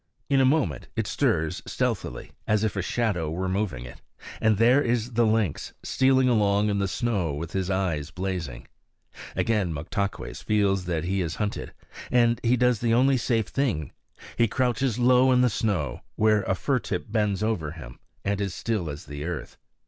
In 0.31 0.41
a 0.41 0.45
moment 0.45 0.87
it 0.95 1.05
stirs 1.05 1.61
stealthily, 1.67 2.31
as 2.47 2.63
if 2.63 2.75
a 2.75 2.81
shadow 2.81 3.29
were 3.29 3.47
moving 3.47 3.85
it; 3.85 4.01
and 4.41 4.57
there 4.57 4.81
is 4.81 5.11
the 5.11 5.27
lynx, 5.27 5.73
stealing 5.83 6.27
along 6.27 6.69
in 6.71 6.79
the 6.79 6.87
snow 6.87 7.35
with 7.35 7.51
his 7.51 7.69
eyes 7.69 8.09
blazing. 8.09 8.67
Again 9.35 9.71
Moktaques 9.71 10.41
feels 10.43 10.85
that 10.85 11.03
he 11.03 11.21
is 11.21 11.35
hunted, 11.35 11.71
and 12.09 12.41
does 12.57 12.79
the 12.79 12.95
only 12.95 13.17
safe 13.17 13.45
thing; 13.49 13.91
he 14.39 14.47
crouches 14.47 14.97
low 14.97 15.31
in 15.31 15.41
the 15.41 15.51
snow, 15.51 16.01
where 16.15 16.41
a 16.45 16.55
fir 16.55 16.79
tip 16.79 17.05
bends 17.11 17.43
over 17.43 17.73
him, 17.73 17.99
and 18.25 18.41
is 18.41 18.55
still 18.55 18.89
as 18.89 19.05
the 19.05 19.23
earth. 19.25 19.55